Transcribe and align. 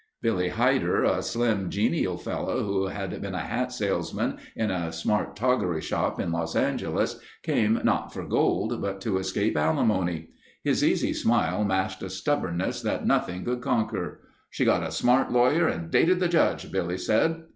Billy 0.19 0.49
Heider, 0.49 1.05
a 1.07 1.21
slim, 1.21 1.69
genial 1.69 2.17
fellow 2.17 2.63
who 2.63 2.87
had 2.87 3.21
been 3.21 3.35
a 3.35 3.39
hat 3.41 3.71
salesman 3.71 4.39
in 4.55 4.71
a 4.71 4.91
smart 4.91 5.35
toggery 5.35 5.79
shop 5.79 6.19
in 6.19 6.31
Los 6.31 6.55
Angeles 6.55 7.19
came 7.43 7.79
not 7.83 8.11
for 8.11 8.23
gold 8.25 8.81
but 8.81 8.99
to 9.01 9.19
escape 9.19 9.55
alimony. 9.55 10.29
His 10.63 10.83
easy 10.83 11.13
smile 11.13 11.63
masked 11.63 12.01
a 12.01 12.09
stubbornness 12.09 12.81
that 12.81 13.05
nothing 13.05 13.45
could 13.45 13.61
conquer."... 13.61 14.21
she 14.49 14.65
got 14.65 14.81
a 14.81 14.89
smart 14.91 15.31
lawyer 15.31 15.67
and 15.67 15.91
dated 15.91 16.19
the 16.19 16.27
Judge," 16.27 16.71
Billy 16.71 16.97
said. 16.97 17.43